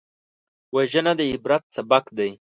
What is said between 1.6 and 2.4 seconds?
سبق دی